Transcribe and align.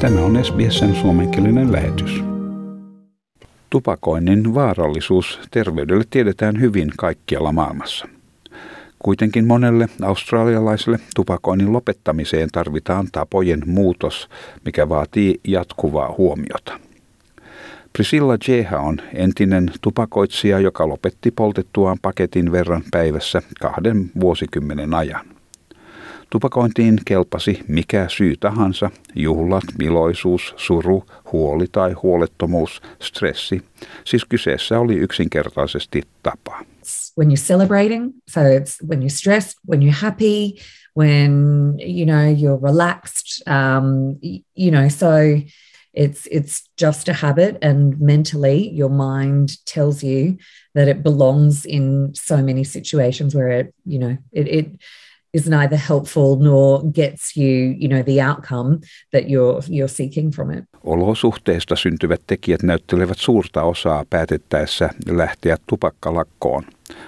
Tämä 0.00 0.20
on 0.20 0.44
SBSn 0.44 0.94
suomenkielinen 0.94 1.72
lähetys. 1.72 2.24
Tupakoinnin 3.70 4.54
vaarallisuus 4.54 5.40
terveydelle 5.50 6.04
tiedetään 6.10 6.60
hyvin 6.60 6.92
kaikkialla 6.98 7.52
maailmassa. 7.52 8.08
Kuitenkin 8.98 9.46
monelle 9.46 9.88
australialaiselle 10.02 10.98
tupakoinnin 11.16 11.72
lopettamiseen 11.72 12.48
tarvitaan 12.52 13.08
tapojen 13.12 13.62
muutos, 13.66 14.28
mikä 14.64 14.88
vaatii 14.88 15.40
jatkuvaa 15.44 16.14
huomiota. 16.18 16.80
Priscilla 17.92 18.36
Jeha 18.48 18.78
on 18.78 18.98
entinen 19.14 19.70
tupakoitsija, 19.80 20.58
joka 20.58 20.88
lopetti 20.88 21.30
poltettuaan 21.30 21.98
paketin 22.02 22.52
verran 22.52 22.82
päivässä 22.90 23.42
kahden 23.60 24.10
vuosikymmenen 24.20 24.94
ajan. 24.94 25.33
Tupakointiin 26.30 26.98
kelpasi 27.04 27.60
mikä 27.68 28.06
syy 28.08 28.36
tahansa, 28.36 28.90
juhlat, 29.14 29.64
iloisuus, 29.82 30.54
suru, 30.56 31.04
huoli 31.32 31.66
tai 31.72 31.92
huolettomuus, 31.92 32.82
stressi. 33.02 33.62
Siis 34.04 34.24
kyseessä 34.24 34.80
oli 34.80 34.96
yksinkertaisesti 34.96 36.02
tapa. 36.22 36.64
When 37.18 37.30
you're 37.30 37.46
celebrating, 37.46 38.12
so 38.30 38.40
it's 38.40 38.88
when 38.88 39.00
you're 39.00 39.16
stressed, 39.16 39.54
when 39.70 39.82
you're 39.82 40.00
happy, 40.02 40.54
when 40.96 41.32
you 41.78 42.04
know 42.06 42.28
you're 42.28 42.60
relaxed, 42.62 43.42
um, 43.48 44.18
you 44.56 44.70
know, 44.70 44.88
so 44.88 45.08
it's 45.94 46.26
it's 46.30 46.68
just 46.76 47.08
a 47.08 47.12
habit 47.12 47.56
and 47.62 48.00
mentally 48.00 48.68
your 48.68 48.90
mind 48.90 49.64
tells 49.64 50.02
you 50.02 50.36
that 50.74 50.88
it 50.88 51.02
belongs 51.02 51.64
in 51.64 52.12
so 52.14 52.42
many 52.42 52.64
situations 52.64 53.34
where 53.34 53.60
it, 53.60 53.74
you 53.86 53.98
know, 53.98 54.16
it, 54.32 54.48
it 54.48 54.66
is 55.34 55.48
neither 55.48 55.78
helpful 55.88 56.36
nor 56.36 56.82
gets 56.94 57.36
you, 57.36 57.74
you 57.80 57.88
know, 57.88 58.02
the 58.02 58.22
outcome 58.28 58.78
that 59.10 59.24
you're, 59.24 59.60
you're 59.68 59.88
seeking 59.88 60.32
from 60.34 60.50
it. 60.50 60.64
Olosuhteista 60.84 61.76
syntyvät 61.76 62.20
tekijät 62.26 62.62
näyttelevät 62.62 63.18
suurta 63.18 63.62
osaa 63.62 64.04
päätettäessä 64.10 64.90
lähteä 65.08 65.56
tupakkalakkoon. 65.66 66.64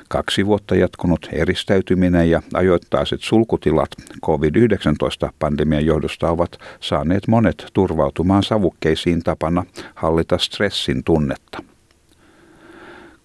Kaksi 0.08 0.46
vuotta 0.46 0.76
jatkunut 0.76 1.28
eristäytyminen 1.32 2.30
ja 2.30 2.42
ajoittaiset 2.54 3.20
sulkutilat 3.22 3.90
COVID-19-pandemian 4.24 5.86
johdosta 5.86 6.30
ovat 6.30 6.58
saaneet 6.80 7.28
monet 7.28 7.66
turvautumaan 7.72 8.42
savukkeisiin 8.42 9.22
tapana 9.22 9.64
hallita 9.94 10.38
stressin 10.38 11.04
tunnetta. 11.04 11.75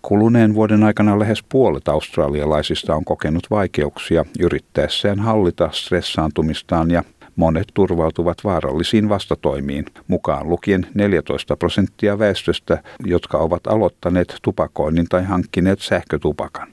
Kuluneen 0.01 0.55
vuoden 0.55 0.83
aikana 0.83 1.19
lähes 1.19 1.43
puolet 1.49 1.87
australialaisista 1.87 2.95
on 2.95 3.05
kokenut 3.05 3.47
vaikeuksia 3.49 4.25
yrittäessään 4.39 5.19
hallita 5.19 5.69
stressaantumistaan 5.71 6.91
ja 6.91 7.03
monet 7.35 7.67
turvautuvat 7.73 8.37
vaarallisiin 8.43 9.09
vastatoimiin, 9.09 9.85
mukaan 10.07 10.49
lukien 10.49 10.87
14 10.93 11.55
prosenttia 11.57 12.19
väestöstä, 12.19 12.83
jotka 13.05 13.37
ovat 13.37 13.67
aloittaneet 13.67 14.35
tupakoinnin 14.41 15.05
tai 15.09 15.23
hankkineet 15.23 15.79
sähkötupakan. 15.79 16.67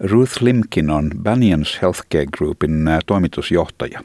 Ruth 0.00 0.42
Limkin 0.42 0.90
on 0.90 1.10
Banyans 1.22 1.78
Healthcare 1.82 2.26
Groupin 2.36 2.88
toimitusjohtaja. 3.06 4.00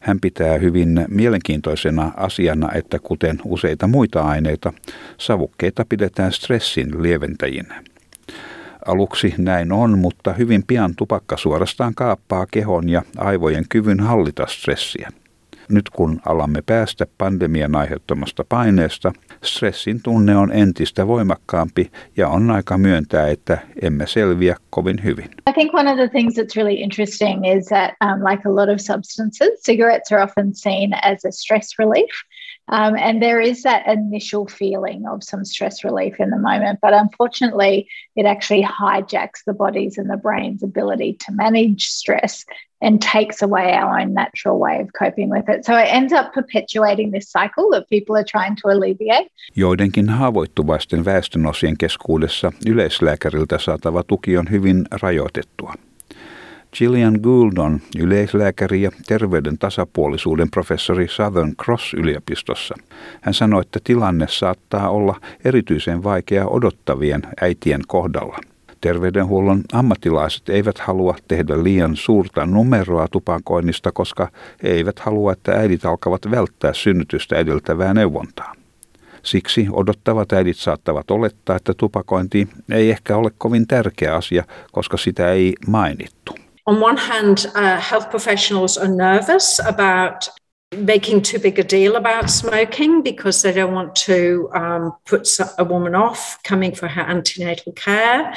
Hän 0.00 0.20
pitää 0.20 0.58
hyvin 0.58 1.06
mielenkiintoisena 1.08 2.12
asiana, 2.16 2.72
että 2.72 2.98
kuten 2.98 3.38
useita 3.44 3.86
muita 3.86 4.22
aineita, 4.22 4.72
savukkeita 5.18 5.84
pidetään 5.88 6.32
stressin 6.32 7.02
lieventäjinä. 7.02 7.82
Aluksi 8.86 9.34
näin 9.38 9.72
on, 9.72 9.98
mutta 9.98 10.32
hyvin 10.32 10.64
pian 10.66 10.94
tupakka 10.96 11.36
suorastaan 11.36 11.94
kaappaa 11.94 12.46
kehon 12.50 12.88
ja 12.88 13.02
aivojen 13.18 13.64
kyvyn 13.68 14.00
hallita 14.00 14.46
stressiä. 14.46 15.12
Nyt 15.68 15.90
kun 15.90 16.20
alamme 16.26 16.62
päästä 16.66 17.06
pandemian 17.18 17.76
aiheuttamasta 17.76 18.44
paineesta, 18.48 19.12
stressin 19.42 20.02
tunne 20.02 20.36
on 20.36 20.52
entistä 20.52 21.06
voimakkaampi 21.06 21.90
ja 22.16 22.28
on 22.28 22.50
aika 22.50 22.78
myöntää, 22.78 23.28
että 23.28 23.58
emme 23.82 24.06
selviä 24.06 24.56
kovin 24.70 25.04
hyvin. 25.04 25.28
I 25.50 25.52
think 25.52 25.74
one 25.74 25.90
of 25.90 25.96
the 25.96 26.08
things 26.08 26.34
that's 26.38 26.56
really 26.56 26.74
interesting 26.74 27.46
is 27.58 27.66
that 27.66 27.90
um, 28.04 28.24
like 28.30 28.42
a 28.48 28.54
lot 28.54 28.68
of 28.68 28.80
substances, 28.80 29.50
cigarettes 29.66 30.12
are 30.12 30.22
often 30.22 30.54
seen 30.54 30.94
as 30.94 31.24
a 31.24 31.30
stress 31.30 31.78
relief. 31.78 32.10
Um, 32.68 32.96
and 32.96 33.22
there 33.22 33.40
is 33.40 33.62
that 33.62 33.86
initial 33.86 34.46
feeling 34.46 35.06
of 35.06 35.22
some 35.22 35.44
stress 35.44 35.84
relief 35.84 36.18
in 36.18 36.30
the 36.30 36.38
moment, 36.38 36.80
but 36.82 36.92
unfortunately, 36.92 37.88
it 38.16 38.26
actually 38.26 38.62
hijacks 38.62 39.44
the 39.46 39.54
body's 39.54 39.98
and 39.98 40.10
the 40.10 40.16
brain's 40.16 40.62
ability 40.62 41.16
to 41.26 41.32
manage 41.32 41.86
stress 41.86 42.44
and 42.80 43.00
takes 43.00 43.42
away 43.42 43.72
our 43.72 44.00
own 44.00 44.14
natural 44.14 44.58
way 44.58 44.80
of 44.80 44.88
coping 44.98 45.30
with 45.30 45.48
it. 45.48 45.64
So 45.64 45.76
it 45.76 45.88
ends 45.92 46.12
up 46.12 46.32
perpetuating 46.34 47.10
this 47.12 47.30
cycle 47.30 47.70
that 47.70 47.88
people 47.88 48.16
are 48.16 48.24
trying 48.24 48.56
to 48.56 48.68
alleviate. 48.68 49.30
Joidenkin 49.56 50.08
haavoittuvaisten 50.08 51.04
väestönosien 51.04 51.78
keskuudessa 51.78 52.52
yleislääkäriltä 52.66 53.58
saatava 53.58 54.02
tuki 54.02 54.38
on 54.38 54.50
hyvin 54.50 54.84
rajoitettua. 55.02 55.74
Gillian 56.78 57.18
Gould 57.22 57.58
on 57.58 57.80
yleislääkäri 57.98 58.82
ja 58.82 58.90
terveyden 59.06 59.58
tasapuolisuuden 59.58 60.50
professori 60.50 61.08
Southern 61.08 61.54
Cross-yliopistossa. 61.62 62.74
Hän 63.20 63.34
sanoi, 63.34 63.60
että 63.60 63.78
tilanne 63.84 64.26
saattaa 64.28 64.90
olla 64.90 65.20
erityisen 65.44 66.02
vaikea 66.02 66.46
odottavien 66.46 67.22
äitien 67.40 67.80
kohdalla. 67.86 68.38
Terveydenhuollon 68.80 69.62
ammattilaiset 69.72 70.48
eivät 70.48 70.78
halua 70.78 71.16
tehdä 71.28 71.62
liian 71.62 71.96
suurta 71.96 72.46
numeroa 72.46 73.08
tupakoinnista, 73.08 73.92
koska 73.92 74.28
he 74.62 74.68
eivät 74.68 74.98
halua, 74.98 75.32
että 75.32 75.52
äidit 75.52 75.84
alkavat 75.84 76.30
välttää 76.30 76.72
synnytystä 76.72 77.36
edeltävää 77.36 77.94
neuvontaa. 77.94 78.52
Siksi 79.22 79.68
odottavat 79.72 80.32
äidit 80.32 80.56
saattavat 80.56 81.10
olettaa, 81.10 81.56
että 81.56 81.74
tupakointi 81.76 82.48
ei 82.70 82.90
ehkä 82.90 83.16
ole 83.16 83.30
kovin 83.38 83.66
tärkeä 83.66 84.14
asia, 84.14 84.44
koska 84.72 84.96
sitä 84.96 85.32
ei 85.32 85.54
mainittu. 85.66 86.35
On 86.66 86.80
one 86.80 86.96
hand, 86.96 87.46
uh, 87.54 87.78
health 87.78 88.10
professionals 88.10 88.76
are 88.76 88.88
nervous 88.88 89.60
about 89.60 90.28
making 90.76 91.22
too 91.22 91.38
big 91.38 91.58
a 91.60 91.64
deal 91.64 91.94
about 91.94 92.28
smoking 92.28 93.00
because 93.00 93.40
they 93.40 93.52
don't 93.52 93.72
want 93.72 93.94
to 93.94 94.50
um, 94.52 94.92
put 95.04 95.28
a 95.58 95.64
woman 95.64 95.94
off 95.94 96.42
coming 96.42 96.74
for 96.74 96.88
her 96.88 97.02
antenatal 97.02 97.72
care. 97.72 98.34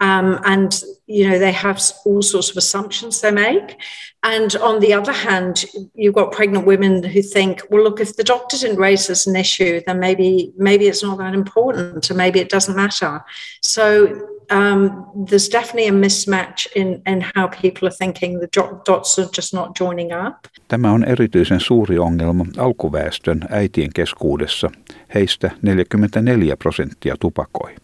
Um, 0.00 0.40
and, 0.44 0.82
you 1.06 1.28
know, 1.28 1.38
they 1.38 1.52
have 1.52 1.80
all 2.04 2.22
sorts 2.22 2.50
of 2.50 2.56
assumptions 2.56 3.20
they 3.20 3.30
make. 3.30 3.80
And 4.24 4.54
on 4.56 4.80
the 4.80 4.92
other 4.92 5.12
hand, 5.12 5.64
you've 5.94 6.14
got 6.14 6.32
pregnant 6.32 6.66
women 6.66 7.02
who 7.02 7.22
think, 7.22 7.62
well, 7.70 7.84
look, 7.84 8.00
if 8.00 8.16
the 8.16 8.24
doctor 8.24 8.58
didn't 8.58 8.78
raise 8.78 9.06
this 9.06 9.26
an 9.28 9.36
issue, 9.36 9.80
then 9.86 10.00
maybe 10.00 10.52
maybe 10.56 10.88
it's 10.88 11.02
not 11.02 11.18
that 11.18 11.34
important, 11.34 12.10
or 12.10 12.14
maybe 12.14 12.40
it 12.40 12.48
doesn't 12.48 12.76
matter. 12.76 13.24
So 13.62 14.37
um, 14.50 15.06
there's 15.26 15.52
definitely 15.52 15.88
a 15.88 15.92
mismatch 15.92 16.66
in, 16.74 17.02
in 17.06 17.24
how 17.36 17.48
people 17.62 17.88
are 17.88 17.96
thinking. 17.98 18.40
The 18.40 18.48
dots 18.86 19.18
are 19.18 19.28
just 19.36 19.54
not 19.54 19.80
joining 19.80 20.12
up. 20.26 20.34
Tämä 20.68 20.92
on 20.92 21.04
erityisen 21.04 21.60
suuri 21.60 21.98
ongelma 21.98 22.44
alkuväestön 22.58 23.40
äitien 23.50 23.90
keskuudessa. 23.94 24.70
Heistä 25.14 25.50
44 25.62 26.56
prosenttia 26.56 27.14
tupakoi. 27.20 27.74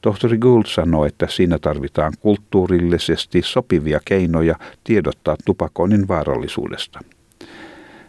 Tohtori 0.00 0.38
Gould 0.38 0.64
sanoi, 0.66 1.08
että 1.08 1.26
siinä 1.30 1.58
tarvitaan 1.58 2.12
kulttuurillisesti 2.20 3.42
sopivia 3.42 4.00
keinoja 4.04 4.54
tiedottaa 4.84 5.36
tupakoinnin 5.44 6.08
vaarallisuudesta. 6.08 7.00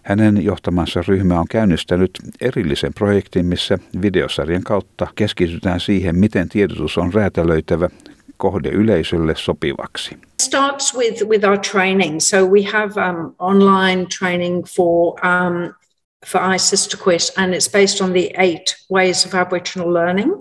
Hänen 0.07 0.43
johtamansa 0.43 1.03
ryhmä 1.07 1.39
on 1.39 1.47
käynnistänyt 1.49 2.11
erillisen 2.41 2.93
projektin, 2.93 3.45
missä 3.45 3.77
videosarjan 4.01 4.63
kautta 4.63 5.07
keskitytään 5.15 5.79
siihen, 5.79 6.15
miten 6.15 6.49
tiedotus 6.49 6.97
on 6.97 7.13
räätälöitävä 7.13 7.89
kohde 8.37 8.69
yleisölle 8.69 9.33
sopivaksi. 9.35 10.17
starts 10.41 10.95
with 10.97 11.25
with 11.25 11.45
our 11.45 11.57
training. 11.57 12.19
So 12.19 12.45
we 12.45 12.63
have 12.63 13.09
um, 13.09 13.35
online 13.39 14.05
training 14.19 14.65
for 14.75 15.15
um, 15.25 15.73
for 16.25 16.55
ISIS 16.55 16.87
to 16.87 16.97
quit, 16.97 17.33
and 17.37 17.53
it's 17.53 17.71
based 17.71 18.01
on 18.01 18.11
the 18.11 18.31
eight 18.37 18.75
ways 18.89 19.25
of 19.25 19.33
Aboriginal 19.33 19.93
learning. 19.93 20.31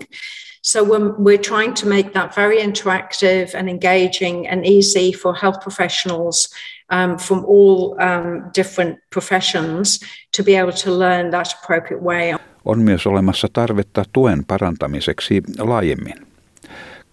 So 0.61 0.83
we're, 0.83 1.13
we're 1.17 1.41
trying 1.41 1.73
to 1.75 1.87
make 1.87 2.13
that 2.13 2.35
very 2.35 2.57
interactive 2.57 3.55
and 3.55 3.69
engaging 3.69 4.47
and 4.47 4.65
easy 4.65 5.13
for 5.13 5.33
health 5.33 5.61
professionals 5.61 6.49
um, 6.91 7.17
from 7.17 7.45
all 7.45 7.91
um, 7.91 8.51
different 8.57 8.99
professions 9.13 9.99
to 10.37 10.43
be 10.43 10.55
able 10.55 10.73
to 10.73 10.99
learn 10.99 11.31
that 11.31 11.47
appropriate 11.63 12.03
way. 12.03 12.33
On 12.65 12.79
myös 12.79 13.07
olemassa 13.07 13.47
tarvetta 13.53 14.03
tuen 14.13 14.45
parantamiseksi 14.45 15.43
laajemmin. 15.59 16.27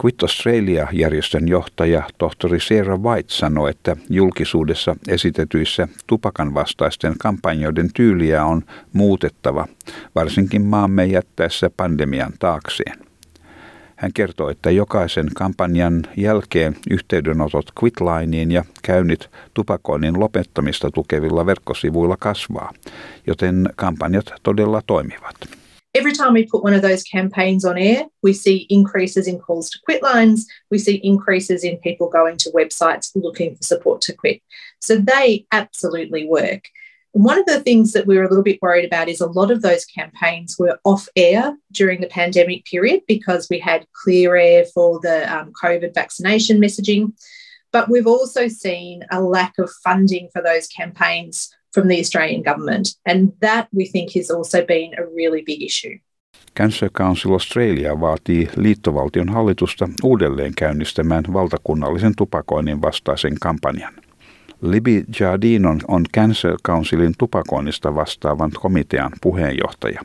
Quit 0.03 0.23
Australia-järjestön 0.23 1.47
johtaja 1.47 2.03
tohtori 2.17 2.59
Sarah 2.59 2.99
White 2.99 3.33
sanoi, 3.33 3.69
että 3.69 3.97
julkisuudessa 4.09 4.95
esitetyissä 5.07 5.87
tupakan 6.07 6.53
vastaisten 6.53 7.13
kampanjoiden 7.17 7.89
tyyliä 7.93 8.45
on 8.45 8.61
muutettava, 8.93 9.67
varsinkin 10.15 10.61
maamme 10.61 11.05
jättäessä 11.05 11.69
pandemian 11.77 12.33
taakseen. 12.39 13.04
Hän 13.95 14.13
kertoo, 14.13 14.49
että 14.49 14.71
jokaisen 14.71 15.29
kampanjan 15.35 16.03
jälkeen 16.17 16.75
yhteydenotot 16.89 17.65
Quitlineen 17.83 18.51
ja 18.51 18.65
käynnit 18.81 19.29
tupakoinnin 19.53 20.19
lopettamista 20.19 20.91
tukevilla 20.91 21.45
verkkosivuilla 21.45 22.17
kasvaa, 22.19 22.73
joten 23.27 23.69
kampanjat 23.75 24.25
todella 24.43 24.81
toimivat. 24.87 25.35
Every 25.95 26.11
time 26.11 26.33
we 26.33 26.45
put 26.51 26.63
one 26.63 26.75
of 26.75 26.81
those 26.81 27.03
campaigns 27.11 27.65
on 27.65 27.77
air, 27.77 28.05
we 28.23 28.33
see 28.33 28.65
increases 28.69 29.27
in 29.27 29.39
calls 29.39 29.69
to 29.69 29.79
quit 29.85 30.01
lines. 30.03 30.47
We 30.71 30.77
see 30.77 30.99
increases 31.03 31.63
in 31.63 31.77
people 31.77 32.09
going 32.09 32.37
to 32.43 32.49
websites 32.49 33.11
looking 33.15 33.55
for 33.55 33.63
support 33.63 34.01
to 34.01 34.13
quit. 34.13 34.41
So 34.81 34.97
they 34.97 35.45
absolutely 35.51 36.25
work. 36.25 36.61
One 37.15 37.39
of 37.39 37.45
the 37.45 37.61
things 37.61 37.93
that 37.93 38.07
we 38.07 38.17
were 38.17 38.25
a 38.25 38.27
little 38.27 38.43
bit 38.43 38.61
worried 38.61 38.83
about 38.83 39.07
is 39.07 39.21
a 39.21 39.27
lot 39.27 39.49
of 39.49 39.61
those 39.61 39.85
campaigns 39.85 40.57
were 40.59 40.77
off 40.83 41.07
air 41.15 41.55
during 41.71 42.01
the 42.01 42.07
pandemic 42.07 42.65
period 42.65 43.03
because 43.07 43.47
we 43.49 43.57
had 43.57 43.87
clear 44.03 44.35
air 44.35 44.65
for 44.73 44.99
the 44.99 45.23
um, 45.33 45.53
COVID 45.63 45.93
vaccination 45.93 46.59
messaging. 46.59 47.13
But 47.71 47.89
we've 47.89 48.05
also 48.05 48.49
seen 48.49 49.05
a 49.11 49.21
lack 49.21 49.53
of 49.59 49.71
funding 49.81 50.27
for 50.33 50.41
those 50.41 50.67
campaigns 50.67 51.55
from 51.73 51.87
the 51.87 52.01
Australian 52.01 52.43
government. 52.43 52.89
And 53.05 53.31
that 53.39 53.69
we 53.71 53.85
think 53.85 54.11
has 54.15 54.29
also 54.29 54.65
been 54.65 54.93
a 54.97 55.05
really 55.05 55.41
big 55.41 55.63
issue. 55.63 55.97
Cancer 56.53 56.89
Council 56.97 57.33
Australia 57.33 58.01
vaatii 58.01 58.49
liittovaltion 58.55 59.29
hallitusta 59.29 59.89
uudelleen 60.03 60.53
käynnistämään 60.55 61.23
valtakunnallisen 61.33 62.13
tupakoinnin 62.15 62.81
vastaisen 62.81 63.35
kampanjan. 63.39 64.04
Libby 64.61 65.03
Jardine 65.19 65.67
on 65.87 66.05
Cancer 66.15 66.55
Councilin 66.67 67.13
tupakoinnista 67.17 67.95
vastaavan 67.95 68.51
komitean 68.61 69.11
puheenjohtaja. 69.21 70.01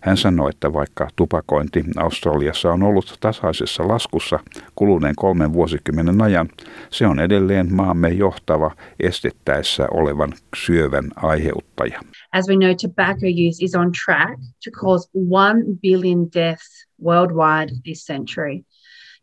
Hän 0.00 0.16
sanoi, 0.16 0.50
että 0.50 0.72
vaikka 0.72 1.08
tupakointi 1.16 1.84
Australiassa 1.96 2.72
on 2.72 2.82
ollut 2.82 3.16
tasaisessa 3.20 3.88
laskussa 3.88 4.38
kuluneen 4.74 5.14
kolmen 5.16 5.52
vuosikymmenen 5.52 6.22
ajan, 6.22 6.48
se 6.90 7.06
on 7.06 7.20
edelleen 7.20 7.74
maamme 7.74 8.08
johtava 8.08 8.70
estettäessä 9.00 9.88
olevan 9.90 10.32
syövän 10.56 11.10
aiheuttaja. 11.16 12.00
As 12.32 12.48
we 12.48 12.56
know, 12.56 12.74
tobacco 12.82 13.26
use 13.48 13.64
is 13.64 13.74
on 13.74 13.92
track 14.04 14.40
to 14.64 14.70
cause 14.70 15.08
1 15.14 15.78
billion 15.82 16.26
deaths 16.34 16.88
worldwide 17.04 17.72
this 17.84 18.06
century. 18.06 18.60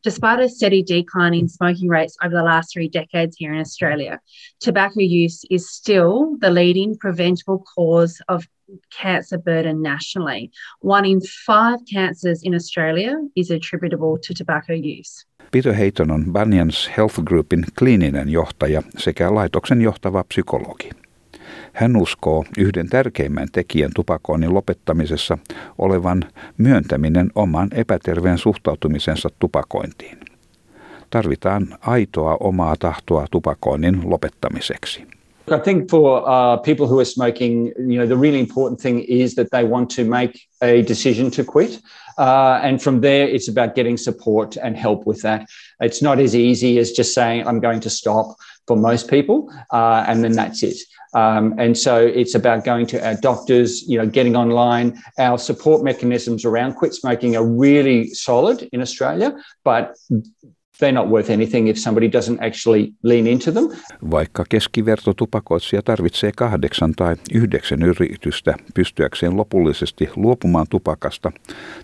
Despite 0.03 0.39
a 0.39 0.49
steady 0.49 0.81
decline 0.81 1.35
in 1.35 1.47
smoking 1.47 1.87
rates 1.87 2.17
over 2.23 2.33
the 2.33 2.41
last 2.43 2.73
three 2.73 2.89
decades 2.89 3.35
here 3.37 3.53
in 3.53 3.59
Australia, 3.59 4.19
tobacco 4.59 4.99
use 4.99 5.45
is 5.51 5.69
still 5.69 6.37
the 6.39 6.49
leading 6.49 6.97
preventable 6.97 7.63
cause 7.75 8.19
of 8.27 8.43
cancer 8.89 9.37
burden 9.37 9.81
nationally. 9.83 10.49
One 10.81 11.05
in 11.05 11.21
five 11.45 11.79
cancers 11.93 12.41
in 12.43 12.55
Australia 12.55 13.15
is 13.35 13.51
attributable 13.51 14.17
to 14.23 14.33
tobacco 14.33 14.73
use. 14.73 15.25
Peter 15.51 15.73
Hayton 15.73 16.11
on 16.11 16.25
Banyans 16.33 16.89
Health 16.97 17.19
Groupin 17.23 17.65
kliininen 17.79 18.29
johtaja 18.29 18.83
sekä 18.97 19.35
laitoksen 19.35 19.81
johtava 19.81 20.23
psykologi. 20.23 20.89
Hän 21.73 21.95
uskoo 21.95 22.45
yhden 22.57 22.89
tärkeimmän 22.89 23.47
tekijän 23.51 23.91
tupakoinnin 23.95 24.53
lopettamisessa 24.53 25.37
olevan 25.77 26.23
myöntäminen 26.57 27.31
oman 27.35 27.69
epäterveen 27.71 28.37
suhtautumisensa 28.37 29.29
tupakointiin. 29.39 30.17
Tarvitaan 31.09 31.77
aitoa 31.81 32.37
omaa 32.39 32.75
tahtoa 32.79 33.25
tupakoinnin 33.31 34.09
lopettamiseksi. 34.09 35.07
I 35.49 35.59
think 35.59 35.89
for 35.89 36.27
uh, 36.27 36.57
people 36.57 36.87
who 36.87 36.99
are 36.99 37.05
smoking, 37.05 37.73
you 37.77 37.97
know, 37.97 38.05
the 38.05 38.17
really 38.17 38.39
important 38.39 38.79
thing 38.79 39.01
is 39.01 39.35
that 39.35 39.51
they 39.51 39.63
want 39.63 39.89
to 39.91 40.05
make 40.05 40.47
a 40.61 40.81
decision 40.83 41.31
to 41.31 41.43
quit. 41.43 41.81
Uh, 42.17 42.59
and 42.61 42.81
from 42.81 43.01
there, 43.01 43.27
it's 43.27 43.47
about 43.47 43.75
getting 43.75 43.97
support 43.97 44.55
and 44.57 44.77
help 44.77 45.07
with 45.07 45.21
that. 45.23 45.47
It's 45.79 46.01
not 46.01 46.19
as 46.19 46.35
easy 46.35 46.77
as 46.77 46.91
just 46.91 47.13
saying, 47.13 47.47
I'm 47.47 47.59
going 47.59 47.79
to 47.81 47.89
stop 47.89 48.35
for 48.67 48.77
most 48.77 49.09
people, 49.09 49.51
uh, 49.71 50.05
and 50.07 50.23
then 50.23 50.33
that's 50.33 50.63
it. 50.63 50.77
Um, 51.13 51.55
and 51.57 51.77
so 51.77 52.05
it's 52.05 52.35
about 52.35 52.63
going 52.63 52.85
to 52.87 53.05
our 53.05 53.15
doctors, 53.15 53.83
you 53.83 53.97
know, 53.97 54.05
getting 54.05 54.35
online. 54.35 55.01
Our 55.19 55.37
support 55.37 55.83
mechanisms 55.83 56.45
around 56.45 56.75
quit 56.75 56.93
smoking 56.93 57.35
are 57.35 57.45
really 57.45 58.09
solid 58.09 58.69
in 58.71 58.81
Australia, 58.81 59.35
but 59.63 59.97
they're 60.81 60.93
not 60.93 61.07
worth 61.07 61.31
anything 61.31 61.69
if 61.69 61.77
somebody 61.77 62.07
doesn't 62.07 62.47
actually 62.47 62.93
lean 63.03 63.27
into 63.27 63.51
them. 63.51 63.69
Vaikka 64.11 64.45
keskivertotupakoitsija 64.49 65.81
tarvitsee 65.81 66.31
kahdeksan 66.35 66.93
tai 66.95 67.15
yhdeksän 67.33 67.83
yritystä 67.83 68.55
pystyäkseen 68.73 69.37
lopullisesti 69.37 70.09
luopumaan 70.15 70.65
tupakasta, 70.69 71.31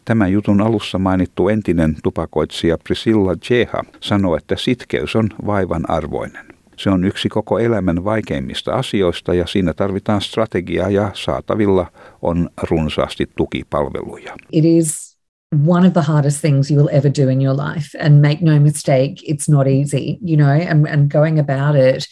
tämä 0.06 0.28
jutun 0.28 0.62
alussa 0.62 1.00
mainittu 1.00 1.50
entinen 1.50 1.96
tupakoitsija 2.04 2.78
Priscilla 2.78 3.36
Jeha 3.50 3.84
sanoi, 4.00 4.38
että 4.38 4.56
sitkeys 4.58 5.16
on 5.16 5.30
vaivan 5.46 5.90
arvoinen. 5.90 6.46
Se 6.78 6.90
on 6.90 7.06
yksi 7.06 7.30
koko 7.30 7.60
elämän 7.60 8.04
vaikeimmista 8.04 8.74
asioista 8.74 9.34
ja 9.34 9.48
siinä 9.48 9.74
tarvitaan 9.74 10.22
strategiaa 10.22 10.90
ja 10.90 11.12
saatavilla 11.14 11.92
on 12.22 12.50
runsaasti 12.70 13.26
tukipalveluja. 13.36 14.36
It 14.52 14.66
is 14.66 15.17
one 15.52 15.86
of 15.86 15.94
the 15.94 16.02
hardest 16.02 16.42
things 16.42 16.70
you 16.70 16.78
will 16.78 16.90
ever 16.92 17.10
do 17.10 17.30
in 17.30 17.40
your 17.40 17.54
life. 17.54 17.96
And 18.00 18.22
make 18.22 18.42
no 18.42 18.60
mistake, 18.60 19.22
it's 19.24 19.48
not 19.48 19.68
easy, 19.68 20.20
you 20.22 20.38
know, 20.38 20.52
and, 20.52 20.88
and 20.88 21.10
going 21.10 21.40
about 21.40 21.76
it, 21.76 22.08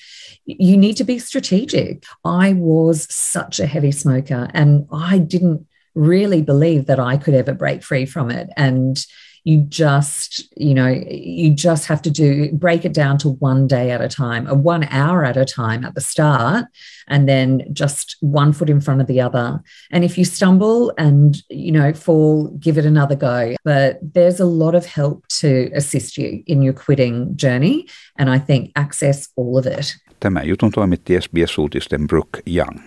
you 0.45 0.77
need 0.77 0.95
to 0.97 1.03
be 1.03 1.19
strategic. 1.19 2.05
I 2.23 2.53
was 2.53 3.11
such 3.13 3.59
a 3.59 3.65
heavy 3.65 3.91
smoker 3.91 4.49
and 4.53 4.87
I 4.91 5.17
didn't 5.19 5.67
really 5.95 6.41
believe 6.41 6.85
that 6.85 6.99
I 6.99 7.17
could 7.17 7.33
ever 7.33 7.53
break 7.53 7.83
free 7.83 8.05
from 8.05 8.29
it. 8.29 8.49
And 8.55 9.03
you 9.45 9.61
just 9.61 10.43
you 10.57 10.73
know 10.73 10.87
you 11.07 11.53
just 11.53 11.85
have 11.85 12.01
to 12.01 12.09
do 12.09 12.51
break 12.51 12.83
it 12.83 12.93
down 12.93 13.17
to 13.17 13.29
one 13.39 13.67
day 13.67 13.91
at 13.91 14.01
a 14.01 14.07
time 14.07 14.47
a 14.47 14.53
one 14.53 14.83
hour 14.85 15.23
at 15.23 15.37
a 15.37 15.45
time 15.45 15.85
at 15.85 15.93
the 15.95 16.01
start 16.01 16.65
and 17.07 17.29
then 17.29 17.63
just 17.71 18.17
one 18.21 18.51
foot 18.51 18.69
in 18.69 18.81
front 18.81 19.01
of 19.01 19.07
the 19.07 19.21
other 19.21 19.61
and 19.91 20.03
if 20.03 20.17
you 20.17 20.25
stumble 20.25 20.91
and 20.97 21.43
you 21.49 21.71
know 21.71 21.93
fall 21.93 22.49
give 22.59 22.77
it 22.77 22.85
another 22.85 23.15
go 23.15 23.55
but 23.63 23.99
there's 24.01 24.39
a 24.39 24.45
lot 24.45 24.75
of 24.75 24.85
help 24.85 25.25
to 25.27 25.69
assist 25.75 26.17
you 26.17 26.43
in 26.47 26.61
your 26.61 26.73
quitting 26.73 27.37
journey 27.37 27.87
and 28.17 28.29
i 28.29 28.39
think 28.39 28.71
access 28.75 29.29
all 29.37 29.57
of 29.57 29.65
it 29.65 29.95
Tämä 30.19 30.41
jutun 30.41 30.71
toimitti 30.71 31.21
SBS-uutisten 31.21 32.07
Brooke 32.07 32.41
Young. 32.47 32.79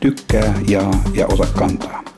Tykkää, 0.00 0.54
jaa 0.68 1.02
ja 1.14 1.26
ota 1.26 1.46
kantaa. 1.46 2.17